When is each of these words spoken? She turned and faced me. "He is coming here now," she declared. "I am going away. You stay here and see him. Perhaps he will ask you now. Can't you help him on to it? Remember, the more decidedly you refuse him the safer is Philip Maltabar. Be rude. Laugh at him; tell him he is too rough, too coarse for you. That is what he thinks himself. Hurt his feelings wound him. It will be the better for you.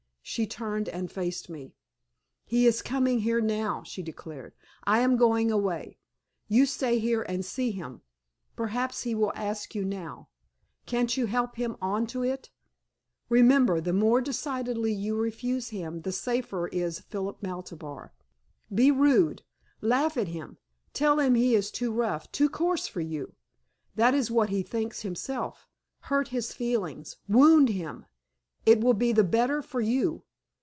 She 0.23 0.47
turned 0.47 0.87
and 0.87 1.11
faced 1.11 1.49
me. 1.49 1.73
"He 2.45 2.65
is 2.65 2.81
coming 2.81 3.19
here 3.19 3.41
now," 3.41 3.83
she 3.83 4.01
declared. 4.01 4.53
"I 4.85 4.99
am 4.99 5.17
going 5.17 5.51
away. 5.51 5.97
You 6.47 6.65
stay 6.67 6.99
here 6.99 7.23
and 7.23 7.43
see 7.43 7.71
him. 7.71 8.01
Perhaps 8.55 9.01
he 9.03 9.13
will 9.13 9.33
ask 9.35 9.75
you 9.75 9.83
now. 9.83 10.29
Can't 10.85 11.17
you 11.17 11.25
help 11.25 11.57
him 11.57 11.75
on 11.81 12.07
to 12.07 12.23
it? 12.23 12.49
Remember, 13.27 13.81
the 13.81 13.91
more 13.91 14.21
decidedly 14.21 14.93
you 14.93 15.17
refuse 15.17 15.69
him 15.69 16.03
the 16.03 16.13
safer 16.13 16.67
is 16.67 17.01
Philip 17.01 17.41
Maltabar. 17.41 18.13
Be 18.73 18.89
rude. 18.89 19.41
Laugh 19.81 20.15
at 20.15 20.29
him; 20.29 20.59
tell 20.93 21.19
him 21.19 21.35
he 21.35 21.55
is 21.55 21.71
too 21.71 21.91
rough, 21.91 22.31
too 22.31 22.47
coarse 22.47 22.87
for 22.87 23.01
you. 23.01 23.33
That 23.95 24.13
is 24.13 24.31
what 24.31 24.47
he 24.49 24.63
thinks 24.63 25.01
himself. 25.01 25.67
Hurt 26.01 26.29
his 26.29 26.53
feelings 26.53 27.17
wound 27.27 27.69
him. 27.69 28.05
It 28.63 28.79
will 28.79 28.93
be 28.93 29.11
the 29.11 29.23
better 29.23 29.63
for 29.63 29.81
you. 29.81 30.23